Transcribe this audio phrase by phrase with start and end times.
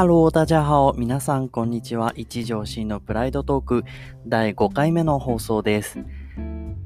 [0.00, 0.94] Hello、大家好。
[0.96, 2.14] 皆さん、こんにちは。
[2.16, 3.84] 一条新のプライドトーク
[4.26, 5.98] 第5回目の放送です。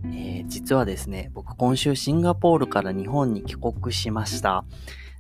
[0.06, 4.64] えー、実はですね、僕今週シンガポールから日本に帰国しました。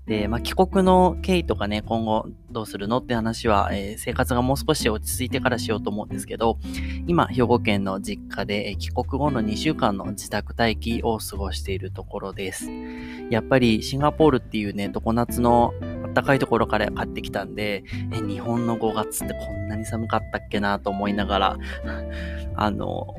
[0.06, 6.58] で、まあ、帰国の経緯とかね、今後どうするのって話は、えー、生活がもう少し落ち着いてからしようと思うんですけど、
[7.06, 12.68] 今、兵庫県の実家で、え、帰国後の2週間の自宅待機を過ごしているところです。
[13.30, 15.72] やっぱりシンガポールっていうね、常夏の
[16.14, 21.58] 暖かいところから帰ってきたんで、え、日本の5月ってこんなに寒かったっけなと思いながら、
[22.56, 23.14] あの、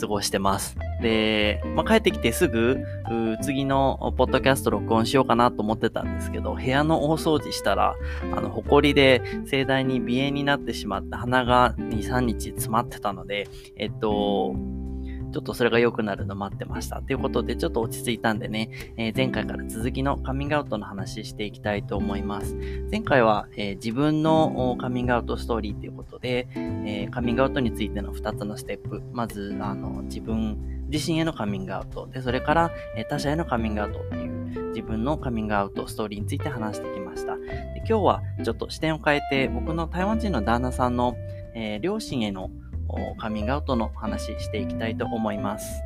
[0.00, 0.76] 過ごしてます。
[1.02, 2.78] で、まあ、帰ってきてすぐ、
[3.42, 7.94] 次のポッドキャスト録音しようかなと思ってたんですけど、部屋の大掃除したら、
[8.32, 14.54] あの、埃で盛大に鼻炎になってしまって鼻が2、3日詰まってたので、えっと、
[15.32, 17.02] ちょっとそれが良くなるの待ってました。
[17.02, 22.56] ということで、ちょっと落ち着いたんでね、えー、前回から続きのカミングアウトの話していきたいと思います。
[22.90, 29.02] 前回は、えー、自分のカミングアウトストーリーということで、えー、カミングアウトについての2つのステップ。
[29.12, 32.06] まず、あの、自分自身へのカミングアウト。
[32.06, 34.36] で、それから、え他者へのカミングアウトっていう
[34.70, 37.36] 自分のカミングアウトストーリーについて話してきました。
[37.36, 41.16] で今日はちょっと視点を変えて、僕の台湾人の旦那さんの、
[41.54, 42.50] え両親への
[43.18, 45.82] カミングアウトの話していきたいと思います。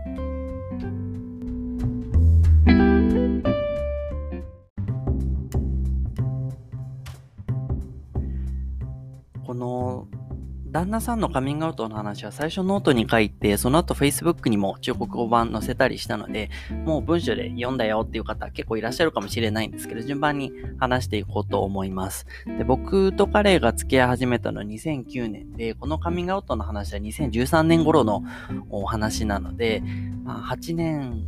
[10.80, 16.48] 旦那さんのカミングアウトの話は最初ノートに書いて、その後 Facebook にも中国語版載せたりしたので、
[16.86, 22.24] もう文章で読んだよっていう方結構いらっしゃるかもしれないんですけど、順番に話していこうと思います。
[22.46, 28.24] で僕と彼が付き合い始めたのは2009年で、このカミングアウトの話は2013年頃の
[28.70, 29.82] お話なので、
[30.24, 31.26] まあ、8年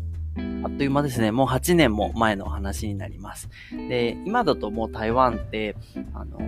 [0.64, 1.30] あっという間ですね。
[1.33, 3.48] もう8年も前の話になります。
[3.88, 5.77] で、今だともう台湾って、
[6.14, 6.41] あの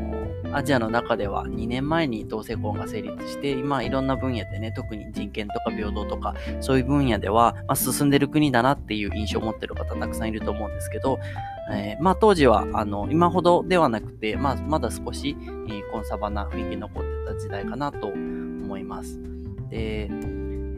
[0.52, 11.18] アジアの中では2年前に同性婚が成立して、今いろんな分野でね、特に人権とか平等とか、そういう分野では、まあ、進んでる国だなっていう印象を持ってる方たくさんいると思うんですけど、
[11.72, 19.20] えー、まあ当時は、あの、今ほどではなくて、まあまだ少し、えー、コンサバな雰囲気残ってた時代かなと思います。
[19.70, 20.08] で、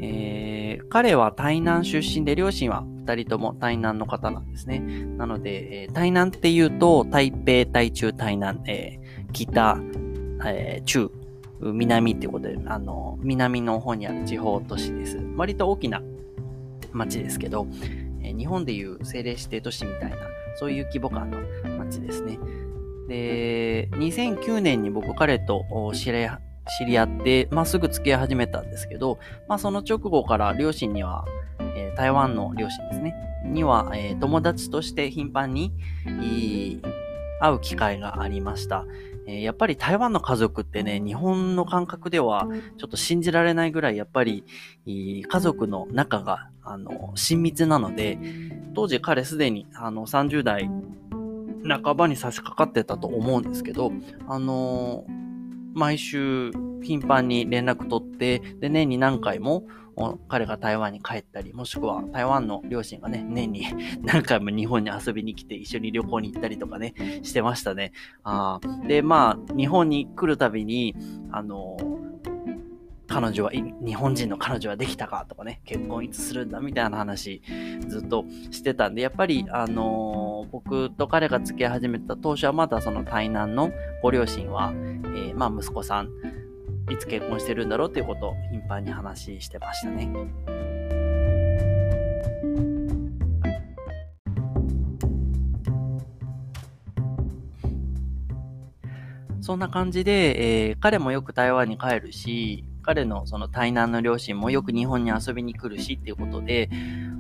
[0.01, 4.81] えー、彼は台南出身で、両親は二人とも台南の方なんですね。
[4.81, 9.79] なので、えー、台南っていうと、台北、台中、台南、えー、北、
[10.45, 11.11] えー、中、
[11.61, 15.19] 南っていうことで、あの、南の方にある地方都市です。
[15.37, 16.03] 割と大きな
[16.93, 17.69] 町ですけど、
[18.23, 20.17] えー、日本でいう政令指定都市みたいな、
[20.57, 21.39] そういう規模感の
[21.79, 22.39] 町ですね。
[23.09, 26.27] で、2009年に僕彼と知り
[26.79, 29.19] 知り合って、まあ、すぐ付き合い始めたんですけど、
[29.49, 31.25] まあ、その直後から両親には、
[31.77, 33.15] え、台湾の両親ですね、
[33.45, 35.73] には、えー、友達として頻繁に、
[37.39, 38.87] 会う機会がありました。
[39.27, 42.49] え、やっぱり台湾の家族ってね、日本の感覚では
[42.79, 44.45] ちょっと信じられないぐらい、やっぱり、
[44.87, 48.19] 家族の仲が、あの、親密なので、
[48.75, 50.71] 当時彼すでに、あの、30代
[51.67, 53.93] 半ばに差し掛かってたと思うんですけど、
[54.29, 55.05] あの
[55.75, 59.65] 毎週頻繁に連絡取って、で、年に何回も
[60.29, 63.67] 彼が台湾に帰ったり、もしくは台湾の両親がね、年に
[64.05, 67.93] 何回も日本に遊びに来て一緒に旅行に行ったりとかね、してましたね。
[68.23, 70.95] あで、まあ、日本に来るたびに、
[71.31, 71.77] あの
[73.09, 77.41] 彼女は、日本人の彼女はできたかとかね、結婚いつするんだみたいな話
[77.89, 83.71] ずっとしてたんで、やっぱり、あのー、僕と彼が付き合い始めた当初はまだその台南の
[84.03, 86.11] ご両親は、えー、まあ息子さん、
[86.91, 90.09] いつ結婚してるんだろうっていうことを頻繁に話してましたね。
[99.41, 106.71] そんな感じで、えー、彼もよく台湾に帰るし、彼のその台南の両親もよく日本に遊びに来るしっていうことで、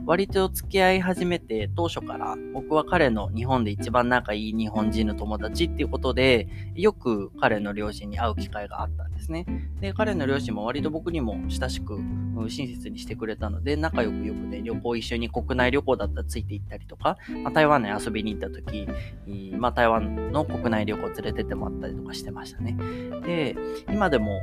[0.06, 6.46] 割と付き合い始めて当初から僕は彼の日本で一番仲いい日本人の友達っていうことで、
[6.76, 9.44] よく彼の両親に会う機会があったんですね。
[9.80, 11.98] で、彼の両親も割と僕にも親しく
[12.48, 18.86] 親切にしてくれたので、仲良くよくね、旅行一緒に国内旅行だったらついて行ったりとか、まあ、台湾に遊びに行った時、
[19.58, 22.76] まあ、台湾の国内旅行連れてってもらったりとかしてましたね。
[23.26, 23.56] で、
[23.88, 24.40] 今でも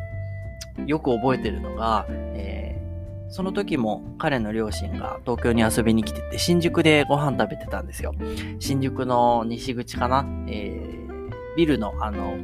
[0.85, 8.13] よく覚えてるのが、えー、その時も彼の両親が東京に遊びに来てて、新宿でご飯食べてたんですよ。
[8.59, 12.37] 新宿の西口かな、えー、ビルの、あの、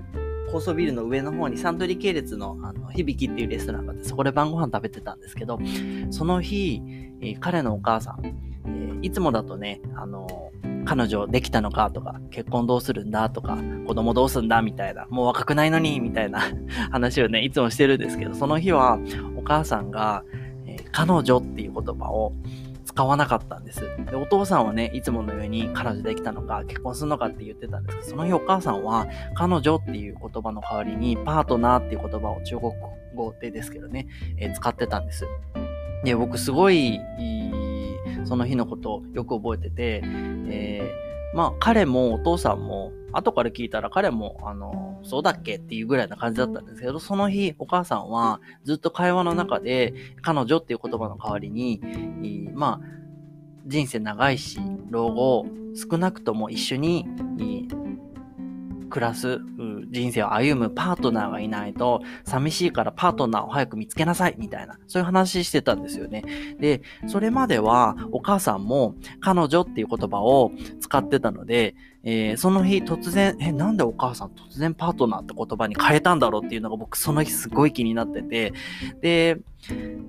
[0.52, 5.60] 高層ビルの上の方にサントリー系列のあの響きっていうレストランがあって、そこで晩ご飯食べてたんですけど、
[6.10, 6.82] その日、
[7.22, 8.34] えー、彼のお母さん、え、
[9.02, 10.52] いつもだとね、あの、
[10.86, 16.42] 彼女できたのかとか、結婚どうするんだとか、子供どうすんだみたいな、もう若くないのにみたいな
[16.92, 19.00] 話をね、いつもしてるんですけど、その日は
[19.38, 20.24] お母さんが、
[20.66, 22.34] えー、彼女っていう言葉を
[22.86, 23.82] 使わなかったんです。
[24.10, 32.74] で、お父さんはね、いつものように彼女できたのか、結婚するのかって言ってたんですけど、その日お母さんは、彼女っていう言葉の代わりに、パートナーっていう言葉を中国
[33.16, 35.26] 語でですけどね、えー、使ってたんです。
[36.04, 37.00] で、僕すごい、
[38.26, 51.82] その日のことをよく覚えてて、えー、まあ彼もお父さんも、後から聞いたら彼も、あの、そうだっけっていうぐらいな感じだったんですけど、その日お母さんはずっと会話の中で、彼女っていう言葉の代わりに、
[52.54, 52.86] まあ、
[53.66, 55.46] 人生長いし、老後、
[55.76, 57.06] 少なくとも一緒に
[58.90, 59.40] 暮らす、
[59.90, 66.24] 人生を歩むパートナーがいないと、寂しいからパートナーを早く見つけなさい、みたいな、そういう話してたんですよね。
[66.60, 78.54] で、それまではお母さんも彼女っていう言葉を使ってたので、えー、その日突然、え、なんでお母さん突然パートナーって言葉に変えたんだろうっていうのが僕その日すごい気になってて、
[79.02, 79.38] で、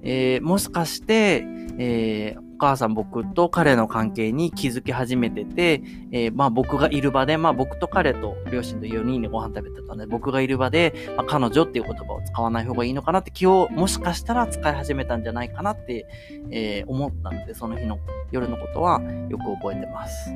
[0.02, 1.44] えー、もしかして、
[1.78, 16.06] えー、母さん僕と彼の関係に気づき始めてて、えー、まあ僕がいる場で、まあ僕と彼と両親と4人でご飯食べてたので、僕がいる場で、まあ、彼女っていう言葉を使わない方がいいのかなって気をもしかしたら使い始めたんじゃないかなって、
[16.50, 17.98] えー、思ったので、その日の
[18.30, 20.34] 夜のことはよく覚えてます。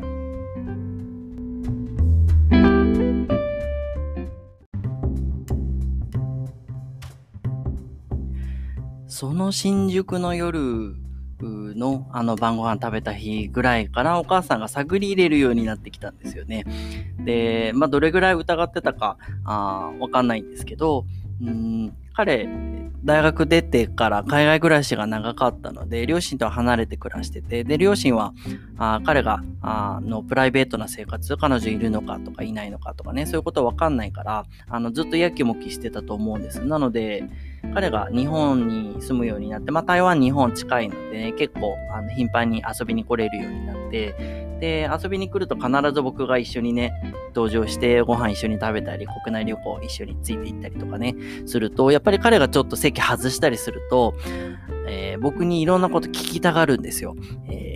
[9.07, 10.97] その新宿の夜
[11.45, 16.65] のあの晩ご飯食べた日ぐらいからお母さんが探り入れるようになってきたんですよね。
[17.25, 21.05] で、まあどれぐらい疑ってたかあわかんないんですけど、
[21.43, 22.49] うん彼、
[23.05, 28.33] 大学出てから海外暮らしが長かったので、両親とは離れて暮らしてて、で、両親は、
[28.79, 36.65] あ彼があのプライベートな生活、彼女いるのかとかいないのかとかね、そういうことわかんないから、あのずっとやきもきしてたと思うんです。
[36.65, 37.29] なので、
[37.73, 44.15] 彼が日本に住むようになって、まあ台湾日本近いので、ね、結構あの頻繁に遊びに来れるようになって、
[44.61, 46.93] で、遊びに来ると必ず僕が一緒にね、
[47.35, 51.15] 登場してご飯一緒に食べたり、国内旅行一緒について行ったりとかね、
[51.47, 54.15] すると、やっぱり彼がちょっと席外したりすると、
[54.87, 57.15] えー、僕にいろんなこと聞きたがるんですよ。
[57.49, 57.74] えー、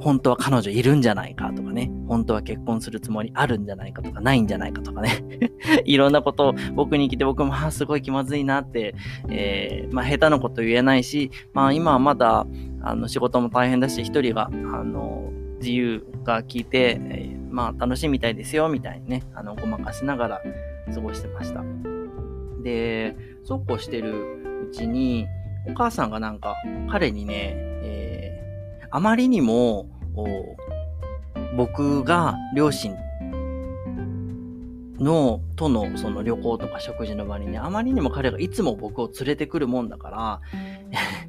[0.00, 5.10] 本当は彼女いるんじゃないかとかね、本当は結婚するつもりあるんじゃないかとか、ないんじゃないかとかね、
[5.84, 8.94] いろんなことを僕に聞いて僕も、あ、すごい気まずいなって、
[9.28, 12.46] えー、まあ、下手なこと言えないし、まあ、今はまだ、
[12.82, 14.50] あの、仕事も大変だし、一人が、あ
[14.82, 15.30] の、
[15.60, 20.40] 自由が聞いて、えー、まあ楽しみたいですよ、みたいにね、あの、ごまかしながら
[20.92, 21.62] 過ごしてました。
[22.62, 25.26] で、そうこうしてるうちに、
[25.66, 26.56] お母さんがなんか
[26.90, 27.69] 彼にね、
[28.90, 29.88] あまりにも、
[31.56, 32.96] 僕が両親
[34.98, 40.40] の、とのその旅行とか食事の場にね、あまりにも彼がいつも僕を連れてくるもんだから、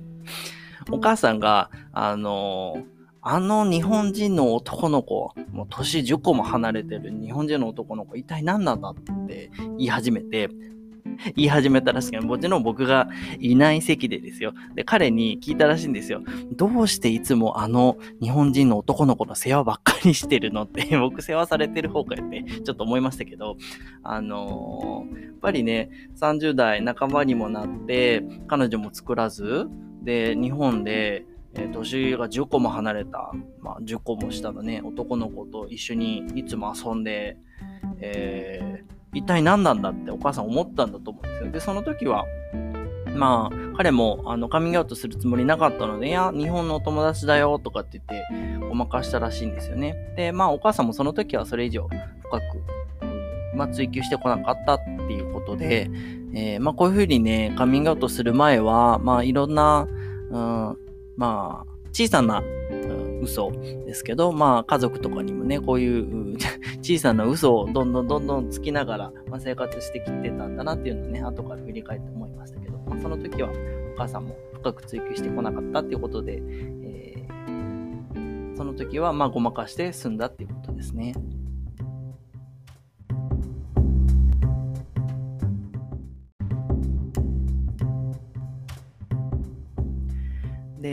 [0.91, 2.77] お母さんが、あの
[3.23, 10.49] あの日本人の男の子、もう年10個も離れてる日本人の男の子、一体何なんだって言い始めて、
[11.35, 13.09] 言い始めたらしいけど、もちろん僕が
[13.39, 14.53] いない席でですよ。
[14.75, 16.21] で、彼に聞いたらしいんですよ。
[16.55, 23.57] どうしていつもあの日本人の男の子の世話ばっかりしてるのって、 僕世話されてる方かって、ちょっと思いましたけど、
[24.03, 29.67] あのー、やっぱりね、30代半ばにもなって、彼女も作らず、
[30.03, 37.37] で、日本で、えー、年が10個も離れた、まあ、10個も下のね、男の子と一緒にいつも遊んで、
[37.99, 38.70] え、
[39.13, 41.51] 一体何なんだってお母さん思ったんだと思うんですよ。
[41.51, 42.25] で、その時は、
[43.15, 49.95] まあ、彼も、あの、カミングアウトするつもりなかったので、いや、日本のお友達だよ、とかって言って、ごまかしたらしいんですよね。
[50.15, 51.87] で、まあ、お母さんもその時はそれ以上
[52.21, 52.43] 深く、
[53.55, 55.89] まあ、追求してこなかったっていうことで、
[56.33, 59.87] えー、まあ、こういうふうにね、カミングアウトする前は、まあ、いろんな、
[60.29, 60.77] うん、
[61.17, 62.41] まあ、小さな、
[63.21, 66.37] 嘘ですけど、まあ家族とかにもね、こういう
[66.81, 76.41] 小さな嘘をどんどんどんどんつきながら、ま、生活してきてたんだなっていうのをね、後から振り返って思いましたけど、まあ、その時はお母さんも深く追求してこなかったっていうことで、
[76.83, 81.13] えー、その時はまあごまかして済んだっていうことですね。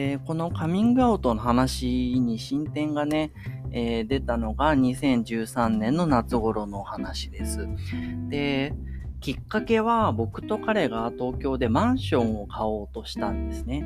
[0.09, 3.31] で、このカミングアウトの話に進展がね、
[3.73, 7.69] えー、出たのが2013年の夏頃の話です。
[8.31, 8.73] で、
[9.21, 13.83] きっかけは僕と彼が東京でマンションを買おうとしたんですね。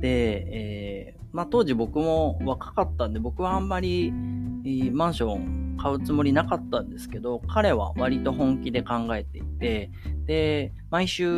[0.00, 9.92] で、えー、まあ当時僕も若かったんで僕はあんまりマンション買うつもりなかったんですけど、彼は割と本気で考えていて、
[10.30, 11.28] で、毎週、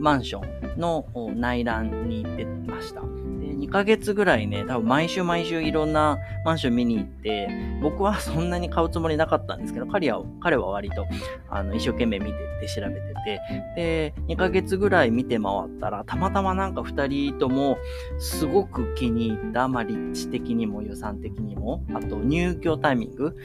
[0.00, 0.40] マンショ
[0.76, 1.06] ンの
[1.36, 3.00] 内覧に行ってました。
[3.00, 7.48] で2ヶ月ぐらいね、多分毎週毎週いろんなマンション見に行って、
[7.80, 11.06] 僕は そんなに買うつもりなかったんですけど、彼は、彼は割と、
[11.48, 12.32] あの、一生懸命見て
[12.62, 13.40] て調べてて、
[13.76, 17.78] で、2ヶ月ぐらい見て回ったら、たまたまなんか2人とも、
[18.18, 23.36] すごく気に入った、まあ、立地的にも予算的にも、あと入居タイミング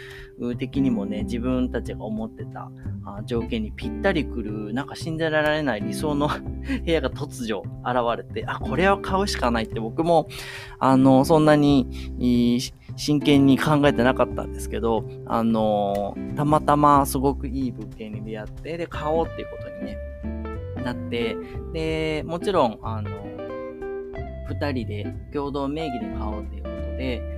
[0.58, 2.70] 的にもね、自分たちが思ってた
[3.26, 6.30] 条件にぴったりくる、なんか信じられない理想の
[6.86, 10.28] 部屋が突如現れて、あ、これは買うしかないって僕も、
[10.80, 11.88] あの、そんなに
[12.96, 19.98] 真剣に考えてなかったんですけど、あの、たまたますごくいい物件に出会って、で、買おうっていうことにね、
[20.84, 21.36] なって、
[21.74, 23.10] で、もちろん、あの、
[24.48, 27.37] 二人で共同名義で買おうっていうことで、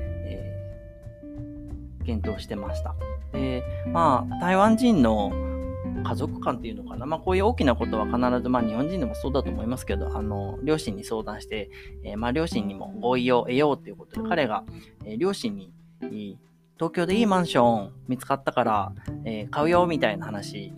[2.09, 2.95] 検討してました。
[3.33, 5.31] で、まあ、台湾人の
[6.03, 7.05] 家族間っていうのかな。
[7.05, 11.69] まあ、こういう大きなことは必ず、まあ、日本人でもそうだと思いますけど、あの、両親に相談して、
[12.03, 14.63] えー、まあ、両親にも合意を得ようっていうことで、彼が、
[15.05, 15.71] えー、両親に、
[16.77, 18.93] 東京でいいマンション見つかったから、
[19.25, 20.73] えー、買うよ、みたいな話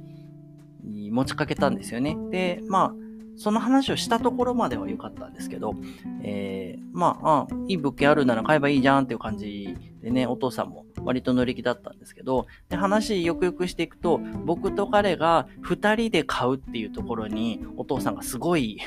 [0.84, 2.18] 持ちかけたんですよね。
[2.32, 2.94] で、まあ、
[3.38, 5.76] その話をしたところまでは良かったんですけど、
[6.24, 18.80] えー、まあ、あ、いい物件あるなら買えばいいじゃんっていう感じでね、お父さんも割と乗り気だったんですけど、で、話よくよくしていくと、僕と彼が二人で買うっていうところに、お父さんがすごい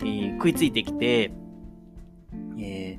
[0.00, 1.32] えー、食いついてきて、
[2.58, 2.98] え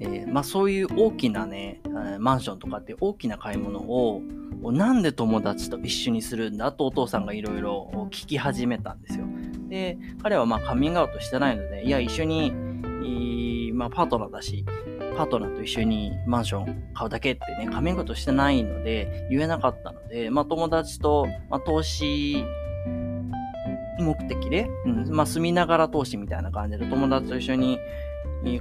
[0.00, 1.80] えー、まあそういう大きなね、
[2.18, 4.20] マンションとかって大きな買い物を、
[4.62, 9.26] なんで友達と一緒にするんだとお父さんがいろいろ聞き始めたんですよ。
[9.68, 12.52] で、彼はまあカミングアウトしてないので、いや、一緒に、
[13.72, 14.64] まあパートナーだし、
[15.16, 22.44] パートナーと一緒にマンション買うだけってね、カミングアウトしてないので、言えなかったので、まあ友達と、まあ投資
[23.98, 27.78] 目的で、うん、まあ住みながら投資みたいな感じで友達と一緒に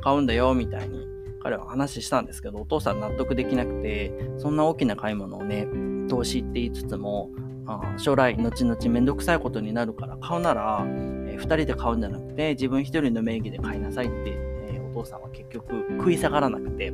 [0.02, 1.08] 買うんだよ、みたいに
[1.42, 5.68] 彼は話したんですけど、お父さん納得できなくて、そんな大きな買い物をね、
[6.08, 7.30] 投資って言いつつも、
[7.66, 14.53] あ将来、後々めんどくさいことになるから買うなら、えー、2人で買うんじゃなくて、自分1人の名義で買いなさいって、
[14.94, 16.94] 父さんは結局食い下がらなくて、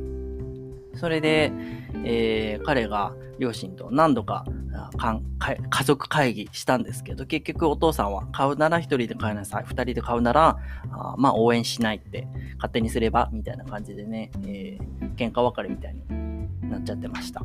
[0.94, 1.52] それで、
[2.04, 4.44] えー、彼が両親と何度か
[4.98, 10.58] 家族会議したんですけど、結局お父さんは買うなら1人で買いなさい、2人で買うなら、
[10.92, 17.44] あまあ応援しないって勝手にすればみたいな感じでね、えー、喧嘩別れみたいになっちゃってました。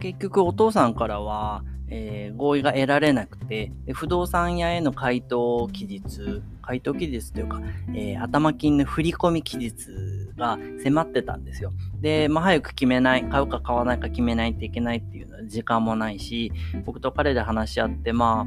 [0.00, 9.74] 結局お父さんからは、えー、合意が得られなくて、不動産屋への回答期日、回答期日というか、えー、頭金の振込期日
[10.36, 11.72] が迫ってたんですよ。
[12.00, 16.52] で、まあ、早く決めない、買うか買わないか決めないといけないっていうのは時間もないし、
[16.84, 18.46] 僕と彼で話し合って、ま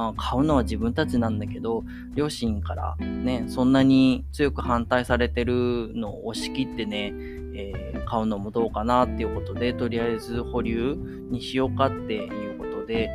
[0.00, 7.12] まあ、買うのは自分たちなんだけど、両親からね、そんなに強く反対されてるのを押し切ってね、
[7.54, 10.96] えー、買うのもどうかなっていうことで、とりあえず保留
[11.30, 13.10] にしようかっていうことで、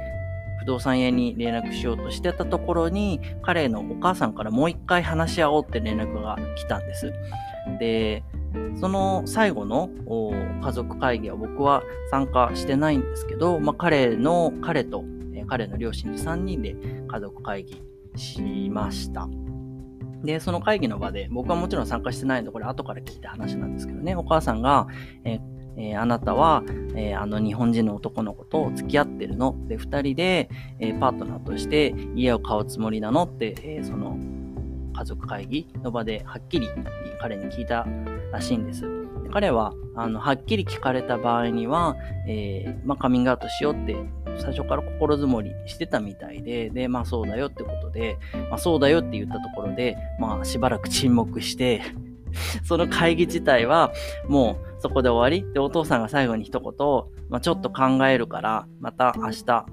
[0.60, 7.12] 不動産屋に連絡しようとしてたところに、彼のお母さんからもう一回話し合おうって連絡が来たんです。
[7.80, 8.24] で、
[8.80, 9.90] その最後の
[10.62, 15.04] 家族会議は僕は参加してないんですけど、まあ、彼の、彼と、
[15.48, 16.76] 彼の両親で3人で
[17.08, 17.82] 家族会議
[18.16, 19.28] しました。
[20.24, 24.88] で、その会議の場で、僕はもちろん参加してないので、これ後から聞いた話なんですけどね、お母さんが、
[25.24, 26.64] えーえ、あなたは、
[26.96, 30.50] えー、あの日本人の男の子と付き合ってるので、二人で、
[30.80, 34.18] えー、パートナーとして家を買うつもりなのって、えその
[34.94, 36.70] 家族会議の場ではっきり
[37.20, 37.86] 彼に聞いた
[38.32, 38.82] らしいんです。
[39.24, 41.98] で彼はあのはっきり聞かれた場合には、
[42.28, 43.98] えまあ、カミングアウトしようって
[44.38, 48.18] 最初から心づもりしてたみたいで、で、まあそうだよってことで、
[48.50, 51.82] まあそうだよって言ったところで、まあしばらく沈黙して
[52.64, 53.92] その会議自体は
[54.28, 59.66] もうそこで終わりで、お父さんが最後に一言、まあ、ちょっと考えるから、また明日、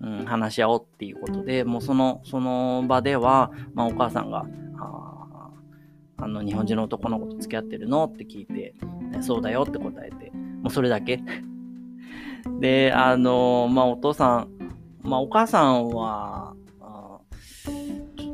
[0.00, 4.46] うん、話し合おうっていうことで、もうその、その場では、まあ、お母さんが、
[6.16, 8.04] あの、日本人の男の子と付き合ってるの？
[8.04, 8.74] って聞いて、
[9.20, 10.30] そうだよって答えて、
[10.62, 11.20] もうそれだけ。
[12.60, 14.48] で、あの、まあ、お父さん、
[15.02, 16.54] まあ、お母さんは、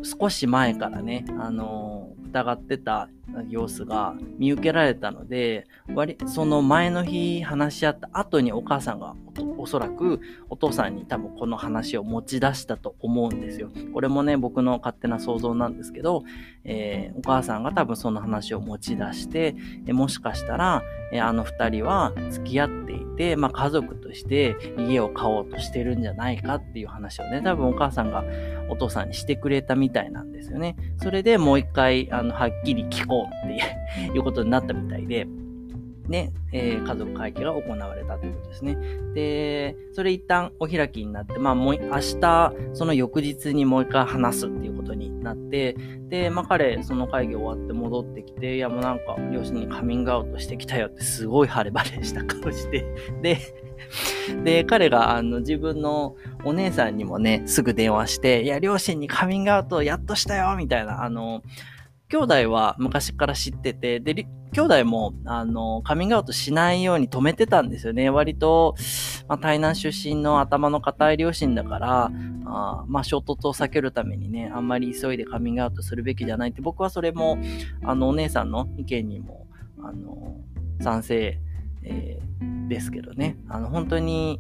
[0.03, 3.09] 少し前からね、あの疑ってた
[3.49, 9.15] 様子が見受けられたので、割その前の日話し合った後にお母さんが
[9.59, 13.71] おそらくお父さんに多分この話を持ち出したと思うんですよ。
[13.93, 16.25] これもね、僕の勝手な想像なんですけど、
[16.65, 19.55] えー、お母さんが多分その話を持ち出して、
[19.87, 28.25] えもしかしたら、えあの二人は付き合っていて、まあ、家族として家を買おうとしてるんじゃないかっていう話をね、多分お母さんが
[28.69, 30.77] お父さんにしてくれたみたいなんですよね。
[30.99, 35.27] それでもう一回、あの、はっきり聞こうっていうことになったみたいで、
[36.09, 38.77] ね、えー、家族会議が行われたということですね。
[39.15, 45.77] で、それ一旦お開きになって、まあもう明日、その翌日にもう一回話すっていうことになって、
[46.09, 52.85] で、まあ彼、その会議終わって戻ってきて、いやもうなんか、両親にカミングアウトしてきたよってすごい晴れ晴れした顔して、
[53.23, 53.39] で、
[54.45, 61.43] で、彼があの自分のお姉さんにもね、すぐ電話して、いや、両親にカミングアウトやっとしたよみたいな、あの、
[62.09, 68.11] 兄弟は昔から知ってて、で、兄弟も、あの、カミングアウトしないように止めてたんですよね。
[68.11, 68.75] 割と、
[69.29, 72.11] まあ、台南出身の頭の固い両親だから、
[72.47, 77.39] あまあ、衝突を避けるためにね、あんまり急いでカミングアウトするべきじゃないって、僕はそれも、
[77.85, 79.47] あの、お姉さんの意見にも、
[79.83, 80.37] あの、
[80.81, 81.41] 賛成、
[81.83, 83.37] えー、ですけどね。
[83.49, 84.39] あの、本当に、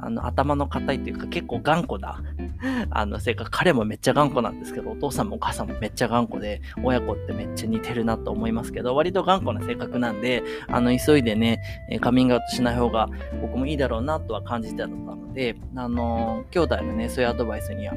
[0.00, 2.22] あの、頭の硬いというか結構頑固な、
[2.90, 11.60] あの、性格、彼もめっちゃ頑固なんですけど、お父さんもお母さんもめっちゃ頑固で、親子ってめっちゃ似てるなと思いますけど、割と頑固な性格なんで、あの、急いでね、
[12.00, 13.08] カミングアウトしない方が
[13.40, 17.94] 僕もいいだろうなとは感じてたので、あの、兄弟のね、そういうアドバイスには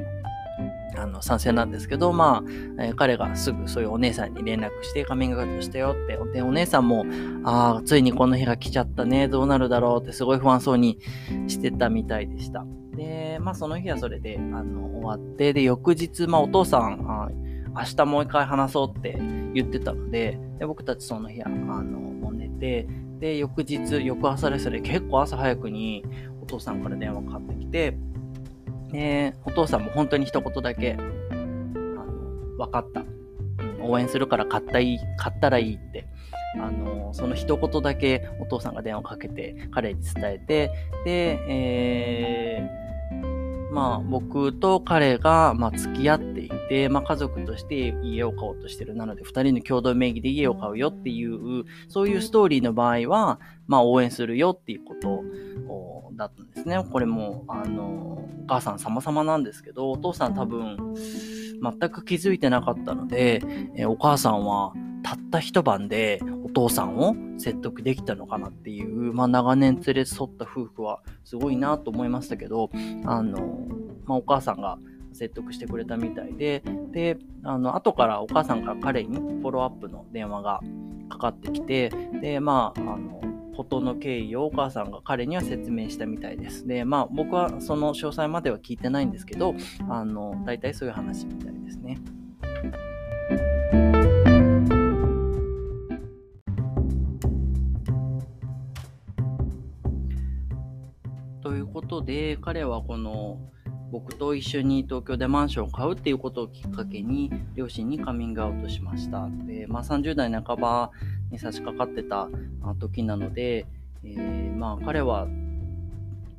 [0.95, 7.05] あの、賛成なんですけど、まあ、えー、彼がすぐそういうお姉さんに連絡してカミングアウトしたよって、で、お姉さんも、
[7.43, 10.99] ああ、ついにこの日が来ちゃったね、どうなるだろうってすごい不安そうに
[11.47, 12.65] してたみたいでした。
[12.95, 17.29] で、まあその日はそれで、あの、終わって、で、翌日、まあお父さん、あ
[17.75, 19.17] 明日もう一回話そうって
[19.53, 22.87] 言ってたので、で僕たちその日は、あの、もう寝て、
[23.19, 26.03] で、翌日、翌朝ですね、結構朝早くに
[26.41, 27.97] お父さんから電話かかってきて、
[28.91, 33.03] で、お父さんも本当に一言だけ、あの、分かった。
[33.81, 36.07] 応援するから買ったいい、買ったらいいって、
[36.59, 40.71] あの、その一言だけお父さんが電話かけて彼に伝えて、
[41.05, 48.95] で、えー、まあ僕と彼が、まあ、付き合っていて、まあ家族として家を買おうとしてる。
[48.95, 55.23] なので二人の共同名義で家を買うよっていう、そういうストーリーの場合は、まあ応援するよっていうこと
[56.15, 56.83] だったんですね。
[56.91, 60.95] これも、あの、お母さん様々なんですけど、お父さん多分、
[61.61, 63.43] 全く気づいてなかったので、
[63.75, 72.71] えお母さんはたった一晩でお父さんを説得できたのかなっていう、まあ長年連れ添った夫婦はすごいなと思いましたけど、
[73.05, 73.67] あの、
[74.05, 74.79] まあお母さんが
[75.13, 80.59] 説得してくれたみたいで、で、あの、後からお母さんから彼にフォローアップの電話が
[81.09, 83.21] かかってきて、で、まあ、あの、
[83.59, 86.65] ことの経緯をお母さんが彼には説明したみたいです。
[86.65, 89.53] で、まあ僕はその詳細までは聞いてないんですけど、
[89.89, 91.99] あの、大体そういう話みたいですね。
[101.43, 103.41] ということで、彼はこの
[103.91, 109.27] 僕と一緒に東京でマンションを買うっていうことをきっかけに両親にカミングアウトしました。
[109.47, 110.91] で、まあ30代半ば
[111.31, 112.29] に差し掛かってた
[112.79, 113.65] 時なので、
[114.03, 115.27] えー、まあ彼は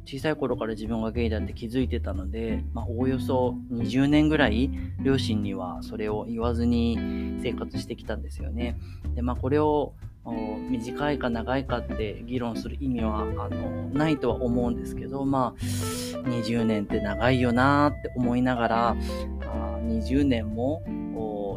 [0.04, 4.70] 小さい頃から自分がゲイだって気づいてたので、まあ、おおよそ20年ぐらい
[5.02, 8.78] 両親にはそれを言わずに生活してきたんですよね。
[9.14, 18.94] で、まあこれを短いか長いかって議論する意味はあのないとは思うんですけど、まあ20年って長いよなーって思いながら、あ
[19.82, 20.82] 20年も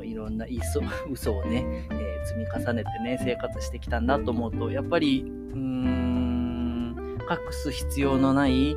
[0.04, 0.46] いろんな
[1.12, 6.96] 嘘をね、えー、積み重ねてね、生活してきたんだと思うと、やっぱり、うーん、
[7.30, 8.76] 隠す必要のない、え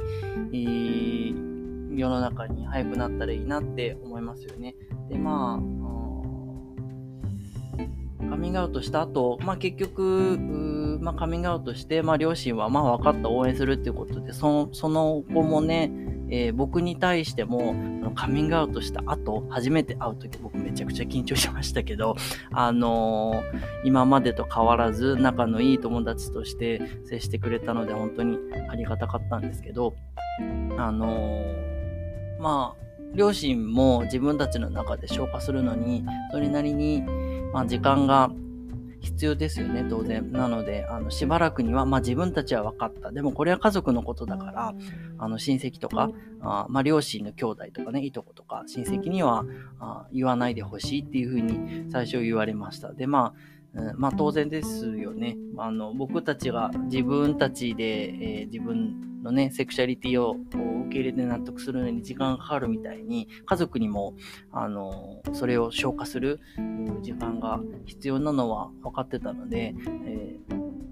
[0.53, 4.75] ー、世の中に早くなったらいいなって思いますよね。
[5.09, 5.96] で、まあ、
[8.31, 10.39] カミングアウトした後、まあ結局、
[11.01, 15.91] まあカミングアウトして、まあ両親はまあ分かった応援するっていうことで、その、その後もね、
[16.29, 17.75] えー、僕に対しても、
[18.15, 22.17] カミングアウトした後、初めて会う時僕めちゃくちゃ緊張しましたけど、
[22.53, 29.95] あのー、今までと変わらず仲のいい友達として接してくれたので本当にありがたかったんですけど、
[30.77, 37.03] あのー、まあ、両親も自分たちの中で消化するのに、それなりに、
[37.53, 38.31] まあ、時間が
[39.01, 40.33] 必要ですよね、当然。
[40.33, 43.13] なので、あの、しばらくには、まあ自分たちは分かった。
[43.13, 44.75] でもこれは家族のことだから、
[45.19, 49.45] あの、親戚とか、あまあ両親の兄弟とかね、いとことか、親戚には
[49.79, 52.93] あ言わないでほしいっていうふうに最初言われました。
[52.93, 53.41] で、まあ、
[53.77, 55.37] うん、まあ当然ですよね。
[55.59, 64.15] あの僕たちが自分たちで、えー、自分のね、セクシャリティを受け入れて納得するのに時間がかかるみたいに、家族にも、
[64.53, 66.41] あの、それを消化する
[67.03, 69.75] 時間が必要なのは分かってたので、
[70.07, 70.86] えー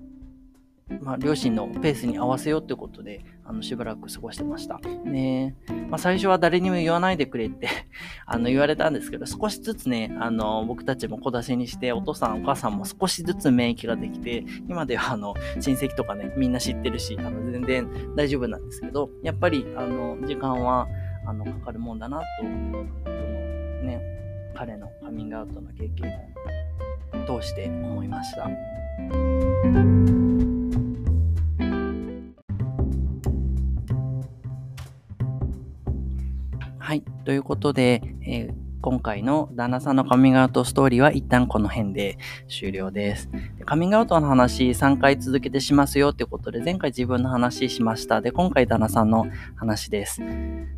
[1.01, 4.79] まあ、両親のペースに合わせようってことで、あの、しばらく過ごしてました。
[5.05, 5.57] ね
[5.89, 7.69] まあ、最初は誰にも言わないでくれって
[8.27, 20.87] あの、言われたんですけど、少しずつね、あの、僕たちも小出しにして、お父さん、お母さんも少しずつ免疫ができて、今では、あの、親戚とかね、みんな知ってるし、あの、全然大丈夫なんですけど、やっぱり、あの、時間は、
[21.27, 22.85] あの、かかるもんだなと、この、
[23.83, 24.01] ね、
[24.55, 28.51] 彼のカミングアウトの経験を通して思いました。
[36.85, 37.03] はい。
[37.25, 43.31] ということで、えー、今回の旦那さんのカミングアウトストーリーは一旦この辺で終了です。
[43.57, 48.21] でカミングアウトの話3回続けてしますよってことで、前回自分の話しました。
[48.21, 49.25] で、今回旦那さんの
[49.57, 50.21] 話です。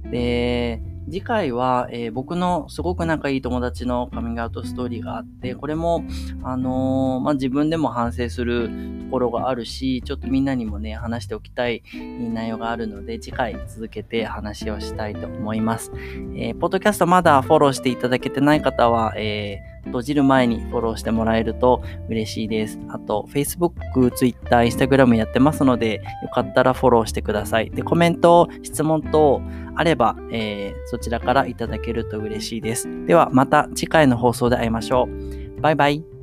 [0.08, 6.04] で、次回は、えー、僕のすごく仲いい友達のカミングアウトストーリーがあって、これも、
[6.42, 8.68] あのー、まあ、自分でも反省する
[9.04, 15.92] ところがあるし、ちょっとみんなにもね、話しておきたい内容があるので、次回続けて話をしたいと思います。
[16.36, 22.78] えー、ポッドキャストまだフォローしていただけてない方は、えー閉じる前にフォローしてもらえると嬉しいです。
[22.88, 27.70] あと、Facebook、Twitter、Instagram やってますので、よかったらフォローしてください。
[27.70, 29.40] で、コメント、質問等
[29.74, 32.88] あれば、えー、そちらからいただけると嬉しいです。
[33.06, 35.60] では、また次回の放送で会いましょう。
[35.60, 36.15] バイバイ。